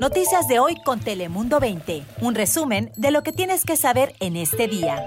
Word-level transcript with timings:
Noticias 0.00 0.46
de 0.48 0.58
hoy 0.58 0.76
con 0.84 1.00
Telemundo 1.00 1.58
20. 1.58 2.04
Un 2.20 2.34
resumen 2.34 2.92
de 2.96 3.10
lo 3.10 3.22
que 3.22 3.32
tienes 3.32 3.64
que 3.64 3.76
saber 3.76 4.14
en 4.20 4.36
este 4.36 4.68
día. 4.68 5.02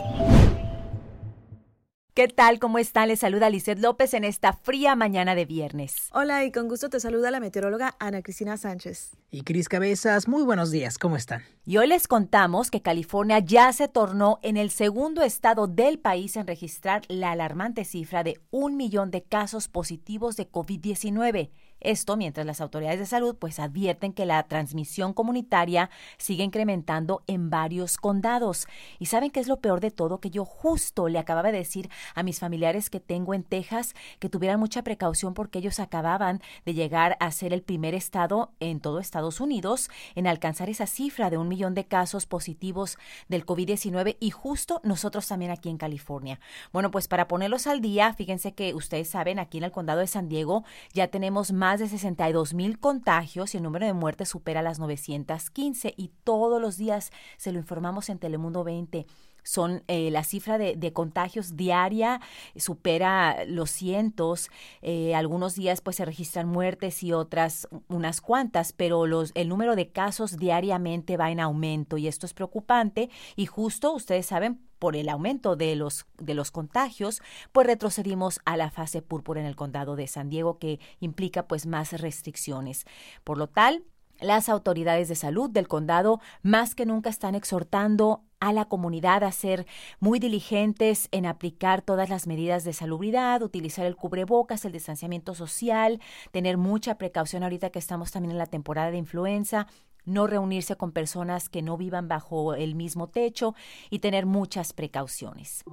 ¿Qué 2.16 2.28
tal? 2.28 2.60
¿Cómo 2.60 2.80
están? 2.80 3.08
Les 3.08 3.20
saluda 3.20 3.50
Lizeth 3.50 3.80
López 3.80 4.14
en 4.14 4.26
esta 4.26 4.52
fría 4.52 4.96
mañana 4.96 5.36
de 5.36 5.46
viernes. 5.46 6.10
Hola 6.12 6.44
y 6.44 6.52
con 6.52 6.68
gusto 6.68 6.90
te 6.90 7.00
saluda 7.00 7.32
la 7.32 7.40
meteoróloga 7.40 7.96
Ana 7.98 8.22
Cristina 8.22 8.58
Sánchez. 8.58 9.12
Y 9.32 9.44
Cris 9.44 9.70
Cabezas, 9.70 10.28
muy 10.28 10.44
buenos 10.44 10.70
días, 10.70 10.98
¿cómo 10.98 11.16
están? 11.16 11.44
Y 11.66 11.78
hoy 11.78 11.88
les 11.88 12.10
contamos 12.10 12.72
que 12.72 12.82
California 12.82 13.40
ya 13.40 13.72
se 13.72 13.88
tornó 13.88 14.40
en 14.42 14.58
el 14.58 14.70
segundo 14.70 15.22
estado 15.22 15.68
del 15.68 16.00
país 16.00 16.36
en 16.36 16.46
registrar 16.46 17.04
la 17.08 17.32
alarmante 17.32 17.86
cifra 17.86 18.24
de 18.24 18.42
un 18.50 18.76
millón 18.76 19.12
de 19.12 19.24
casos 19.24 19.70
positivos 19.70 20.36
de 20.36 20.52
COVID-19. 20.52 21.52
Esto 21.82 22.18
mientras 22.18 22.46
las 22.46 22.62
autoridades 22.62 23.00
de 23.00 23.06
salud 23.06 23.36
pues 23.38 23.60
advierten 23.60 24.14
que 24.14 24.26
la 24.26 24.44
transmisión 24.44 25.14
comunitaria 25.14 25.90
sigue 26.18 26.44
incrementando 26.44 27.24
en 27.28 27.50
varios 27.50 27.98
condados. 27.98 28.68
Y 29.00 29.06
saben 29.06 29.32
qué 29.32 29.40
es 29.40 29.48
lo 29.48 29.58
peor 29.58 29.80
de 29.80 29.92
todo 29.92 30.20
que 30.20 30.30
yo 30.30 30.46
justo 30.46 31.08
le 31.08 31.20
acababa 31.20 31.52
de 31.52 31.58
decir 31.58 31.90
a 32.16 32.24
mis 32.24 32.40
familiares 32.40 32.90
que 32.90 33.00
tengo 33.00 33.34
en 33.34 33.44
Texas 33.44 33.96
que 34.20 34.30
tuvieran 34.30 34.60
mucha 34.60 34.84
precaución 34.84 35.34
porque 35.34 35.60
ellos 35.60 35.80
acababan 35.80 36.42
de 36.66 36.74
llegar 36.74 37.18
a 37.20 37.32
ser 37.32 37.54
el 37.54 37.62
primer 37.62 37.96
estado 37.96 38.52
en 38.60 38.80
todo 38.80 39.00
Estados 39.00 39.40
Unidos 39.40 39.90
en 40.16 40.28
alcanzar 40.28 40.70
esa 40.70 40.88
cifra 40.88 41.30
de 41.30 41.38
un 41.38 41.48
millón 41.48 41.74
de 41.74 41.86
casos 41.86 42.26
positivos 42.26 42.98
del 43.28 43.46
COVID-19 43.46 44.18
y 44.20 44.32
justo 44.32 44.82
nosotros 44.84 45.28
también 45.28 45.52
aquí 45.52 45.70
en 45.70 45.78
California. 45.78 46.40
Bueno, 46.74 46.92
pues 46.92 47.08
para 47.08 47.28
ponerlos 47.28 47.68
al 47.68 47.82
día, 47.82 48.14
fíjense 48.14 48.54
que 48.54 48.74
ustedes 48.74 49.10
saben, 49.10 49.40
aquí 49.40 49.58
en 49.58 49.64
el 49.64 49.72
condado 49.72 50.00
de 50.00 50.08
San 50.08 50.30
Diego 50.30 50.64
ya 50.94 51.08
tenemos 51.08 51.52
más 51.52 51.69
más 51.70 51.80
de 51.80 51.88
62 51.88 52.56
mil 52.56 52.80
contagios 52.80 53.54
y 53.54 53.58
el 53.58 53.64
número 53.64 53.86
de 53.86 53.94
muertes 53.94 54.30
supera 54.30 54.64
las 54.64 54.80
915 54.80 55.94
y 55.96 56.10
todos 56.24 56.60
los 56.60 56.78
días 56.78 57.12
se 57.38 57.52
lo 57.52 57.60
informamos 57.60 58.10
en 58.10 58.18
Telemundo 58.18 58.64
20 58.64 59.06
son 59.44 59.84
eh, 59.88 60.12
la 60.12 60.24
cifra 60.24 60.58
de, 60.58 60.94
contagios 60.94 61.56
diaria 61.56 62.20
supera 62.56 63.46
los 63.46 63.70
cientos 63.70 64.50
eh, 64.82 65.14
algunos 65.16 65.56
días 65.56 65.82
pues 65.82 65.98
se 65.98 66.06
registran 66.06 66.48
muertes 66.48 67.04
y 67.04 67.14
otras 67.14 67.68
unas 67.88 68.22
cuantas 68.22 68.74
pero 68.74 69.06
los 69.06 69.32
el 69.36 69.50
número 69.50 69.76
de 69.76 69.90
casos 69.90 70.38
diariamente 70.38 71.16
va 71.16 71.32
en 71.32 71.40
aumento 71.40 71.98
y 71.98 72.08
esto 72.08 72.26
es 72.26 72.34
preocupante 72.34 73.10
y 73.36 73.46
justo 73.46 73.94
ustedes 73.94 74.26
saben 74.26 74.60
por 74.80 74.96
el 74.96 75.10
aumento 75.10 75.56
de 75.56 75.76
los, 75.76 76.08
de 76.18 76.34
los 76.34 76.52
contagios, 76.52 77.22
pues 77.52 77.68
retrocedimos 77.68 78.40
a 78.46 78.58
la 78.58 78.72
fase 78.72 79.02
púrpura 79.02 79.42
en 79.42 79.46
el 79.46 79.56
condado 79.56 79.96
de 79.96 80.08
San 80.08 80.30
Diego, 80.30 80.58
que 80.58 80.80
implica 81.02 81.48
pues 81.48 81.66
más 81.66 81.92
restricciones. 81.92 82.86
Por 83.24 83.38
lo 83.38 83.48
tal, 83.48 83.84
las 84.20 84.50
autoridades 84.50 85.08
de 85.08 85.16
salud 85.16 85.50
del 85.50 85.68
condado 85.68 86.20
más 86.42 86.76
que 86.76 86.86
nunca 86.86 87.10
están 87.10 87.36
exhortando 87.36 88.24
a 88.40 88.54
la 88.54 88.66
comunidad 88.66 89.24
a 89.24 89.32
ser 89.32 89.66
muy 90.00 90.20
diligentes 90.20 91.10
en 91.12 91.26
aplicar 91.26 91.82
todas 91.82 92.10
las 92.10 92.28
medidas 92.28 92.64
de 92.64 92.74
salubridad, 92.74 93.42
utilizar 93.42 93.86
el 93.86 93.96
cubrebocas, 93.96 94.66
el 94.66 94.72
distanciamiento 94.72 95.36
social, 95.36 96.00
tener 96.32 96.58
mucha 96.58 96.98
precaución 96.98 97.44
ahorita 97.44 97.70
que 97.70 97.80
estamos 97.80 98.12
también 98.12 98.32
en 98.32 98.38
la 98.38 98.46
temporada 98.46 98.92
de 98.92 98.98
influenza, 98.98 99.68
no 100.06 100.28
reunirse 100.28 100.76
con 100.76 100.92
personas 100.92 101.50
que 101.50 101.62
no 101.62 101.78
vivan 101.78 102.08
bajo 102.08 102.56
el 102.56 102.76
mismo 102.76 103.08
techo 103.08 103.56
y 103.90 104.00
tener 104.00 104.26
muchas 104.26 104.74
precauciones. 104.74 105.64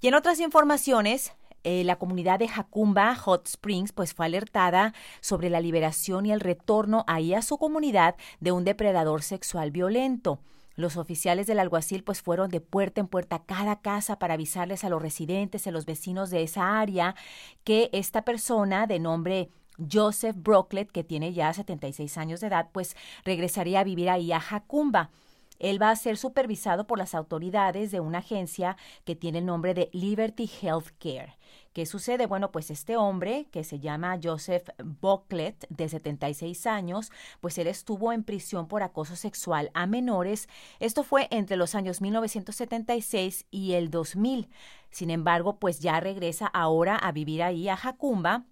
Y 0.00 0.08
en 0.08 0.14
otras 0.14 0.40
informaciones, 0.40 1.32
eh, 1.68 1.82
la 1.82 1.96
comunidad 1.96 2.38
de 2.38 2.46
Jacumba 2.46 3.12
Hot 3.16 3.48
Springs 3.48 3.90
pues 3.90 4.14
fue 4.14 4.26
alertada 4.26 4.94
sobre 5.20 5.50
la 5.50 5.60
liberación 5.60 6.24
y 6.24 6.30
el 6.30 6.38
retorno 6.38 7.04
ahí 7.08 7.34
a 7.34 7.42
su 7.42 7.58
comunidad 7.58 8.14
de 8.38 8.52
un 8.52 8.62
depredador 8.62 9.24
sexual 9.24 9.72
violento. 9.72 10.38
Los 10.76 10.96
oficiales 10.96 11.48
del 11.48 11.58
alguacil 11.58 12.04
pues 12.04 12.22
fueron 12.22 12.50
de 12.50 12.60
puerta 12.60 13.00
en 13.00 13.08
puerta 13.08 13.34
a 13.34 13.44
cada 13.46 13.80
casa 13.80 14.20
para 14.20 14.34
avisarles 14.34 14.84
a 14.84 14.88
los 14.90 15.02
residentes, 15.02 15.66
a 15.66 15.72
los 15.72 15.86
vecinos 15.86 16.30
de 16.30 16.44
esa 16.44 16.78
área 16.78 17.16
que 17.64 17.90
esta 17.92 18.22
persona 18.22 18.86
de 18.86 19.00
nombre 19.00 19.48
Joseph 19.90 20.36
Brocklet, 20.38 20.92
que 20.92 21.02
tiene 21.02 21.32
ya 21.32 21.52
76 21.52 22.16
años 22.16 22.38
de 22.38 22.46
edad, 22.46 22.68
pues 22.70 22.96
regresaría 23.24 23.80
a 23.80 23.84
vivir 23.84 24.08
ahí 24.08 24.30
a 24.30 24.38
Jacumba. 24.38 25.10
Él 25.58 25.80
va 25.80 25.90
a 25.90 25.96
ser 25.96 26.16
supervisado 26.16 26.86
por 26.86 26.98
las 26.98 27.14
autoridades 27.14 27.90
de 27.90 28.00
una 28.00 28.18
agencia 28.18 28.76
que 29.04 29.16
tiene 29.16 29.38
el 29.38 29.46
nombre 29.46 29.74
de 29.74 29.90
Liberty 29.92 30.50
Healthcare. 30.62 31.36
¿Qué 31.76 31.84
sucede? 31.84 32.24
Bueno, 32.24 32.52
pues 32.52 32.70
este 32.70 32.96
hombre, 32.96 33.48
que 33.50 33.62
se 33.62 33.80
llama 33.80 34.18
Joseph 34.22 34.70
Brocklet, 34.82 35.66
de 35.68 35.90
76 35.90 36.66
años, 36.66 37.12
pues 37.42 37.58
él 37.58 37.66
estuvo 37.66 38.14
en 38.14 38.24
prisión 38.24 38.66
por 38.66 38.82
acoso 38.82 39.14
sexual 39.14 39.70
a 39.74 39.86
menores. 39.86 40.48
Esto 40.80 41.02
fue 41.02 41.28
entre 41.30 41.58
los 41.58 41.74
años 41.74 42.00
1976 42.00 43.44
y 43.50 43.74
el 43.74 43.90
2000. 43.90 44.48
Sin 44.90 45.10
embargo, 45.10 45.58
pues 45.58 45.80
ya 45.80 46.00
regresa 46.00 46.46
ahora 46.46 46.96
a 46.96 47.12
vivir 47.12 47.42
ahí 47.42 47.68
a 47.68 47.76
Jacumba 47.76 48.46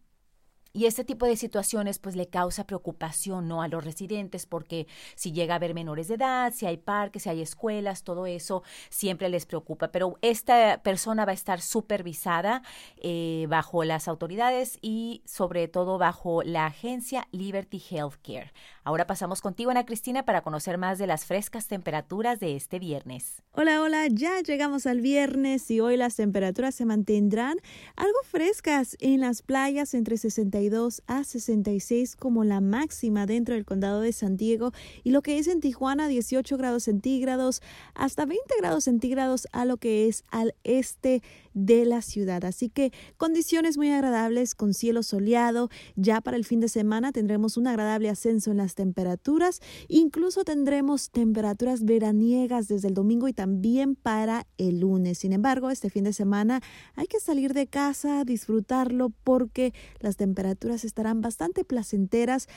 y 0.76 0.86
este 0.86 1.04
tipo 1.04 1.24
de 1.24 1.36
situaciones 1.36 2.00
pues 2.00 2.16
le 2.16 2.26
causa 2.26 2.66
preocupación 2.66 3.46
¿no? 3.46 3.62
a 3.62 3.68
los 3.68 3.84
residentes 3.84 4.44
porque 4.44 4.88
si 5.14 5.30
llega 5.30 5.54
a 5.54 5.56
haber 5.56 5.72
menores 5.72 6.08
de 6.08 6.16
edad, 6.16 6.52
si 6.52 6.66
hay 6.66 6.78
parques, 6.78 7.22
si 7.22 7.28
hay 7.28 7.40
escuelas, 7.40 8.02
todo 8.02 8.26
eso 8.26 8.64
siempre 8.90 9.28
les 9.28 9.46
preocupa. 9.46 9.92
Pero 9.92 10.18
esta 10.20 10.82
persona 10.82 11.24
va 11.24 11.30
a 11.30 11.34
estar 11.34 11.60
supervisada 11.60 12.62
eh, 12.96 13.46
bajo 13.48 13.84
las 13.84 14.08
autoridades 14.08 14.78
y 14.82 15.22
sobre 15.24 15.68
todo 15.68 15.96
bajo 15.96 16.42
la 16.42 16.66
agencia 16.66 17.28
Liberty 17.30 17.80
Healthcare. 17.90 18.52
Ahora 18.82 19.06
pasamos 19.06 19.40
contigo, 19.40 19.70
Ana 19.70 19.86
Cristina, 19.86 20.24
para 20.24 20.42
conocer 20.42 20.76
más 20.76 20.98
de 20.98 21.06
las 21.06 21.24
frescas 21.24 21.68
temperaturas 21.68 22.40
de 22.40 22.56
este 22.56 22.80
viernes. 22.80 23.42
Hola, 23.52 23.80
hola, 23.80 24.08
ya 24.10 24.40
llegamos 24.40 24.86
al 24.86 25.00
viernes 25.00 25.70
y 25.70 25.78
hoy 25.78 25.96
las 25.96 26.16
temperaturas 26.16 26.74
se 26.74 26.84
mantendrán 26.84 27.58
algo 27.94 28.18
frescas 28.24 28.96
en 28.98 29.20
las 29.20 29.42
playas 29.42 29.94
entre 29.94 30.18
62 30.64 31.02
a 31.06 31.24
66 31.24 32.16
como 32.16 32.44
la 32.44 32.60
máxima 32.60 33.26
dentro 33.26 33.54
del 33.54 33.64
condado 33.64 34.00
de 34.00 34.12
San 34.12 34.36
Diego 34.36 34.72
y 35.02 35.10
lo 35.10 35.22
que 35.22 35.38
es 35.38 35.48
en 35.48 35.60
Tijuana 35.60 36.08
18 36.08 36.56
grados 36.56 36.84
centígrados 36.84 37.60
hasta 37.94 38.24
20 38.24 38.44
grados 38.58 38.84
centígrados 38.84 39.46
a 39.52 39.64
lo 39.64 39.76
que 39.76 40.08
es 40.08 40.24
al 40.30 40.54
este 40.64 41.22
de 41.54 41.84
la 41.84 42.02
ciudad. 42.02 42.44
Así 42.44 42.68
que 42.68 42.92
condiciones 43.16 43.76
muy 43.76 43.90
agradables 43.90 44.54
con 44.54 44.74
cielo 44.74 45.02
soleado. 45.02 45.70
Ya 45.96 46.20
para 46.20 46.36
el 46.36 46.44
fin 46.44 46.60
de 46.60 46.68
semana 46.68 47.12
tendremos 47.12 47.56
un 47.56 47.68
agradable 47.68 48.08
ascenso 48.10 48.50
en 48.50 48.56
las 48.56 48.74
temperaturas. 48.74 49.60
Incluso 49.88 50.44
tendremos 50.44 51.10
temperaturas 51.10 51.84
veraniegas 51.84 52.68
desde 52.68 52.88
el 52.88 52.94
domingo 52.94 53.28
y 53.28 53.32
también 53.32 53.94
para 53.94 54.46
el 54.58 54.80
lunes. 54.80 55.18
Sin 55.18 55.32
embargo, 55.32 55.70
este 55.70 55.90
fin 55.90 56.04
de 56.04 56.12
semana 56.12 56.60
hay 56.96 57.06
que 57.06 57.20
salir 57.20 57.54
de 57.54 57.66
casa, 57.66 58.24
disfrutarlo 58.24 59.10
porque 59.22 59.72
las 60.00 60.16
temperaturas 60.16 60.53
estarán 60.84 61.20
bastante 61.20 61.64
placenteras. 61.64 62.48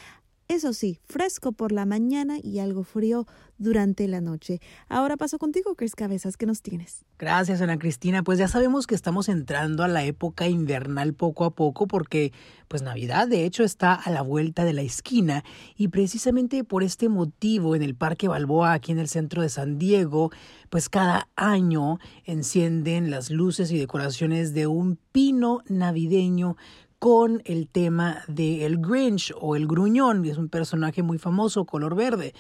Eso 0.48 0.72
sí, 0.72 1.02
fresco 1.06 1.52
por 1.52 1.74
la 1.74 1.86
mañana 1.86 2.38
y 2.42 2.60
algo 2.60 2.84
frío 2.84 3.28
durante 3.58 4.08
la 4.08 4.22
noche. 4.22 4.62
Ahora 4.88 5.18
paso 5.18 5.40
contigo, 5.40 5.76
Chris 5.76 5.94
Cabezas, 5.94 6.38
¿qué 6.38 6.46
nos 6.46 6.62
tienes? 6.62 7.04
Gracias, 7.20 7.60
Ana 7.60 7.78
Cristina. 7.78 8.24
Pues 8.24 8.40
ya 8.40 8.48
sabemos 8.48 8.88
que 8.88 8.96
estamos 8.96 9.28
entrando 9.28 9.84
a 9.84 9.90
la 9.90 10.06
época 10.06 10.48
invernal 10.48 11.14
poco 11.14 11.44
a 11.44 11.50
poco 11.50 11.86
porque 11.86 12.32
pues 12.70 12.82
Navidad 12.82 13.28
de 13.28 13.44
hecho 13.44 13.66
está 13.66 13.94
a 13.94 14.10
la 14.10 14.22
vuelta 14.22 14.64
de 14.64 14.72
la 14.72 14.84
esquina 14.84 15.44
y 15.76 15.90
precisamente 15.90 16.64
por 16.64 16.82
este 16.82 17.10
motivo 17.10 17.76
en 17.76 17.84
el 17.84 17.96
Parque 17.96 18.30
Balboa 18.30 18.72
aquí 18.72 18.94
en 18.94 19.00
el 19.00 19.10
centro 19.10 19.42
de 19.42 19.50
San 19.50 19.78
Diego, 19.78 20.32
pues 20.70 20.88
cada 20.88 21.28
año 21.36 22.00
encienden 22.24 23.12
las 23.12 23.32
luces 23.32 23.70
y 23.72 23.80
decoraciones 23.80 24.54
de 24.54 24.68
un 24.68 24.98
pino 25.12 25.62
navideño 25.68 26.56
con 27.00 27.42
el 27.46 27.68
tema 27.68 28.24
de 28.28 28.66
el 28.66 28.78
Grinch 28.78 29.34
o 29.40 29.56
el 29.56 29.68
Gruñón, 29.68 30.24
que 30.24 30.32
es 30.32 30.38
un 30.38 30.50
personaje 30.50 31.04
muy 31.04 31.18
famoso, 31.18 31.66
color 31.66 31.96
verde. 31.96 32.34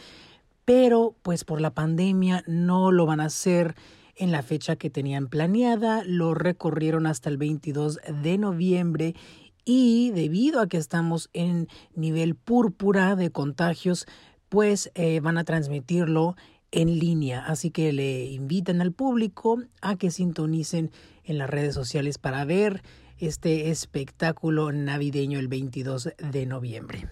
Pero 0.65 1.15
pues 1.21 1.43
por 1.43 1.61
la 1.61 1.73
pandemia 1.73 2.43
no 2.47 2.91
lo 2.91 3.05
van 3.05 3.19
a 3.19 3.25
hacer 3.25 3.75
en 4.15 4.31
la 4.31 4.41
fecha 4.41 4.75
que 4.75 4.89
tenían 4.89 5.27
planeada, 5.27 6.03
lo 6.03 6.33
recorrieron 6.33 7.05
hasta 7.05 7.29
el 7.29 7.37
22 7.37 7.99
de 8.23 8.37
noviembre 8.37 9.15
y 9.63 10.11
debido 10.11 10.59
a 10.59 10.67
que 10.67 10.77
estamos 10.77 11.29
en 11.33 11.67
nivel 11.93 12.35
púrpura 12.35 13.15
de 13.15 13.31
contagios, 13.31 14.07
pues 14.49 14.91
eh, 14.95 15.19
van 15.19 15.37
a 15.37 15.43
transmitirlo 15.43 16.35
en 16.71 16.99
línea. 16.99 17.45
Así 17.45 17.69
que 17.69 17.91
le 17.93 18.25
invitan 18.25 18.81
al 18.81 18.91
público 18.91 19.61
a 19.81 19.97
que 19.97 20.09
sintonicen 20.09 20.91
en 21.23 21.37
las 21.37 21.49
redes 21.49 21.75
sociales 21.75 22.17
para 22.17 22.45
ver 22.45 22.81
este 23.19 23.69
espectáculo 23.69 24.71
navideño 24.71 25.39
el 25.39 25.47
22 25.47 26.13
de 26.17 26.45
noviembre. 26.45 27.09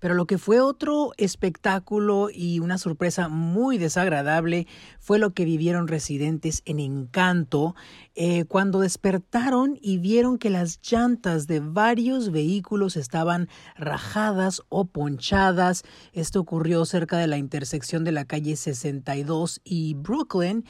Pero 0.00 0.14
lo 0.14 0.26
que 0.26 0.38
fue 0.38 0.60
otro 0.60 1.12
espectáculo 1.16 2.28
y 2.32 2.60
una 2.60 2.78
sorpresa 2.78 3.28
muy 3.28 3.78
desagradable 3.78 4.66
fue 4.98 5.18
lo 5.18 5.32
que 5.32 5.44
vivieron 5.44 5.88
residentes 5.88 6.62
en 6.64 6.80
Encanto 6.80 7.74
eh, 8.14 8.44
cuando 8.44 8.80
despertaron 8.80 9.78
y 9.80 9.98
vieron 9.98 10.38
que 10.38 10.50
las 10.50 10.80
llantas 10.82 11.46
de 11.46 11.60
varios 11.60 12.30
vehículos 12.30 12.96
estaban 12.96 13.48
rajadas 13.76 14.62
o 14.68 14.84
ponchadas. 14.84 15.82
Esto 16.12 16.40
ocurrió 16.40 16.84
cerca 16.84 17.18
de 17.18 17.26
la 17.26 17.38
intersección 17.38 18.04
de 18.04 18.12
la 18.12 18.26
calle 18.26 18.56
62 18.56 19.60
y 19.64 19.94
Brooklyn 19.94 20.64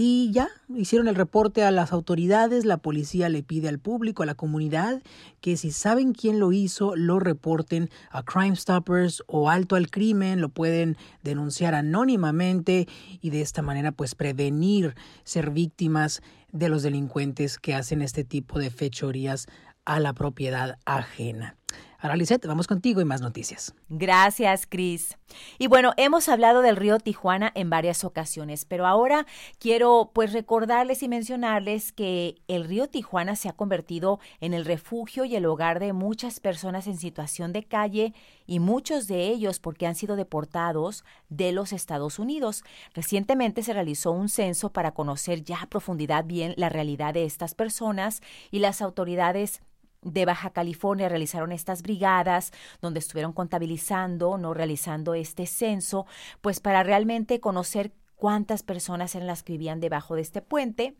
y 0.00 0.30
ya 0.30 0.48
hicieron 0.76 1.08
el 1.08 1.16
reporte 1.16 1.64
a 1.64 1.72
las 1.72 1.90
autoridades, 1.90 2.64
la 2.64 2.76
policía 2.76 3.28
le 3.28 3.42
pide 3.42 3.68
al 3.68 3.80
público, 3.80 4.22
a 4.22 4.26
la 4.26 4.36
comunidad, 4.36 5.02
que 5.40 5.56
si 5.56 5.72
saben 5.72 6.12
quién 6.12 6.38
lo 6.38 6.52
hizo, 6.52 6.94
lo 6.94 7.18
reporten 7.18 7.90
a 8.12 8.22
Crime 8.22 8.54
Stoppers 8.54 9.24
o 9.26 9.50
Alto 9.50 9.74
al 9.74 9.90
Crimen, 9.90 10.40
lo 10.40 10.50
pueden 10.50 10.96
denunciar 11.24 11.74
anónimamente 11.74 12.86
y 13.20 13.30
de 13.30 13.40
esta 13.40 13.60
manera 13.60 13.90
pues 13.90 14.14
prevenir 14.14 14.94
ser 15.24 15.50
víctimas 15.50 16.22
de 16.52 16.68
los 16.68 16.84
delincuentes 16.84 17.58
que 17.58 17.74
hacen 17.74 18.00
este 18.00 18.22
tipo 18.22 18.60
de 18.60 18.70
fechorías 18.70 19.48
a 19.84 19.98
la 19.98 20.12
propiedad 20.12 20.78
ajena. 20.84 21.56
Ahora, 22.00 22.14
Lisette, 22.14 22.46
vamos 22.46 22.68
contigo 22.68 23.00
y 23.00 23.04
más 23.04 23.20
noticias. 23.20 23.74
Gracias, 23.88 24.66
Cris. 24.68 25.18
Y 25.58 25.66
bueno, 25.66 25.94
hemos 25.96 26.28
hablado 26.28 26.62
del 26.62 26.76
río 26.76 26.98
Tijuana 27.00 27.50
en 27.56 27.70
varias 27.70 28.04
ocasiones, 28.04 28.64
pero 28.64 28.86
ahora 28.86 29.26
quiero 29.58 30.12
pues 30.14 30.32
recordarles 30.32 31.02
y 31.02 31.08
mencionarles 31.08 31.90
que 31.90 32.36
el 32.46 32.66
río 32.66 32.86
Tijuana 32.86 33.34
se 33.34 33.48
ha 33.48 33.52
convertido 33.52 34.20
en 34.40 34.54
el 34.54 34.64
refugio 34.64 35.24
y 35.24 35.34
el 35.34 35.44
hogar 35.46 35.80
de 35.80 35.92
muchas 35.92 36.38
personas 36.38 36.86
en 36.86 36.98
situación 36.98 37.52
de 37.52 37.64
calle 37.64 38.14
y 38.46 38.60
muchos 38.60 39.08
de 39.08 39.26
ellos 39.26 39.58
porque 39.58 39.88
han 39.88 39.96
sido 39.96 40.14
deportados 40.14 41.04
de 41.28 41.50
los 41.50 41.72
Estados 41.72 42.20
Unidos. 42.20 42.62
Recientemente 42.94 43.64
se 43.64 43.72
realizó 43.72 44.12
un 44.12 44.28
censo 44.28 44.72
para 44.72 44.92
conocer 44.92 45.42
ya 45.42 45.62
a 45.62 45.66
profundidad 45.66 46.24
bien 46.24 46.54
la 46.56 46.68
realidad 46.68 47.12
de 47.12 47.24
estas 47.24 47.56
personas 47.56 48.22
y 48.52 48.60
las 48.60 48.82
autoridades 48.82 49.62
de 50.02 50.24
Baja 50.24 50.50
California 50.50 51.08
realizaron 51.08 51.52
estas 51.52 51.82
brigadas 51.82 52.52
donde 52.80 53.00
estuvieron 53.00 53.32
contabilizando, 53.32 54.38
no 54.38 54.54
realizando 54.54 55.14
este 55.14 55.46
censo, 55.46 56.06
pues 56.40 56.60
para 56.60 56.82
realmente 56.82 57.40
conocer 57.40 57.92
cuántas 58.16 58.62
personas 58.62 59.14
eran 59.14 59.26
las 59.26 59.42
que 59.42 59.52
vivían 59.52 59.80
debajo 59.80 60.14
de 60.14 60.22
este 60.22 60.42
puente 60.42 60.96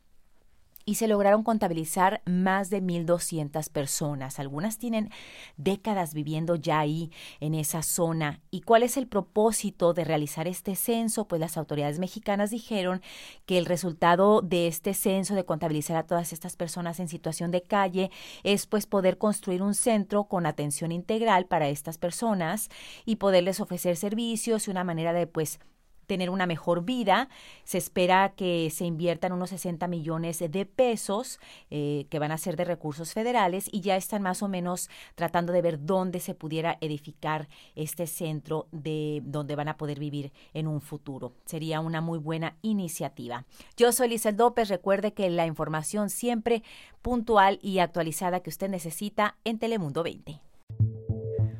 y 0.88 0.94
se 0.94 1.06
lograron 1.06 1.42
contabilizar 1.42 2.22
más 2.24 2.70
de 2.70 2.80
1.200 2.80 3.70
personas. 3.70 4.38
Algunas 4.38 4.78
tienen 4.78 5.10
décadas 5.58 6.14
viviendo 6.14 6.56
ya 6.56 6.78
ahí, 6.78 7.12
en 7.40 7.54
esa 7.54 7.82
zona. 7.82 8.40
¿Y 8.50 8.62
cuál 8.62 8.82
es 8.82 8.96
el 8.96 9.06
propósito 9.06 9.92
de 9.92 10.04
realizar 10.04 10.48
este 10.48 10.76
censo? 10.76 11.28
Pues 11.28 11.40
las 11.40 11.58
autoridades 11.58 11.98
mexicanas 11.98 12.48
dijeron 12.48 13.02
que 13.44 13.58
el 13.58 13.66
resultado 13.66 14.40
de 14.40 14.66
este 14.66 14.94
censo, 14.94 15.34
de 15.34 15.44
contabilizar 15.44 15.98
a 15.98 16.06
todas 16.06 16.32
estas 16.32 16.56
personas 16.56 17.00
en 17.00 17.08
situación 17.08 17.50
de 17.50 17.60
calle, 17.60 18.10
es 18.42 18.66
pues 18.66 18.86
poder 18.86 19.18
construir 19.18 19.60
un 19.60 19.74
centro 19.74 20.24
con 20.24 20.46
atención 20.46 20.90
integral 20.90 21.44
para 21.44 21.68
estas 21.68 21.98
personas 21.98 22.70
y 23.04 23.16
poderles 23.16 23.60
ofrecer 23.60 23.98
servicios 23.98 24.66
y 24.66 24.70
una 24.70 24.84
manera 24.84 25.12
de 25.12 25.26
pues 25.26 25.60
tener 26.08 26.30
una 26.30 26.46
mejor 26.46 26.84
vida. 26.84 27.28
Se 27.62 27.78
espera 27.78 28.32
que 28.34 28.70
se 28.70 28.84
inviertan 28.84 29.32
unos 29.32 29.50
60 29.50 29.86
millones 29.86 30.38
de 30.40 30.66
pesos 30.66 31.38
eh, 31.70 32.06
que 32.10 32.18
van 32.18 32.32
a 32.32 32.38
ser 32.38 32.56
de 32.56 32.64
recursos 32.64 33.12
federales 33.12 33.68
y 33.70 33.82
ya 33.82 33.94
están 33.94 34.22
más 34.22 34.42
o 34.42 34.48
menos 34.48 34.90
tratando 35.14 35.52
de 35.52 35.62
ver 35.62 35.84
dónde 35.84 36.18
se 36.18 36.34
pudiera 36.34 36.78
edificar 36.80 37.48
este 37.76 38.08
centro 38.08 38.66
de 38.72 39.20
donde 39.22 39.54
van 39.54 39.68
a 39.68 39.76
poder 39.76 40.00
vivir 40.00 40.32
en 40.54 40.66
un 40.66 40.80
futuro. 40.80 41.34
Sería 41.44 41.80
una 41.80 42.00
muy 42.00 42.18
buena 42.18 42.56
iniciativa. 42.62 43.44
Yo 43.76 43.92
soy 43.92 44.08
Lizel 44.08 44.36
López. 44.36 44.68
Recuerde 44.68 45.12
que 45.12 45.28
la 45.28 45.46
información 45.46 46.08
siempre 46.08 46.62
puntual 47.02 47.58
y 47.62 47.80
actualizada 47.80 48.40
que 48.40 48.50
usted 48.50 48.68
necesita 48.68 49.36
en 49.44 49.58
Telemundo 49.58 50.02
20. 50.02 50.47